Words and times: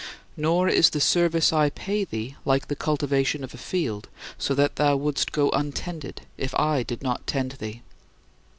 Nor 0.35 0.67
is 0.67 0.89
the 0.89 0.99
service 0.99 1.53
I 1.53 1.69
pay 1.69 2.03
thee 2.05 2.35
like 2.43 2.69
the 2.69 2.75
cultivation 2.75 3.43
of 3.43 3.53
a 3.53 3.57
field, 3.57 4.09
so 4.39 4.55
that 4.55 4.77
thou 4.77 4.95
wouldst 4.95 5.31
go 5.31 5.51
untended 5.51 6.21
if 6.39 6.55
I 6.55 6.81
did 6.81 7.03
not 7.03 7.27
tend 7.27 7.51
thee. 7.59 7.83